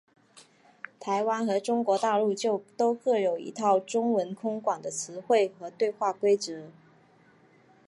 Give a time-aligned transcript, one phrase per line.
[0.99, 6.71] 台湾和中国大陆就都各有一套中文空管的词汇和对话规则。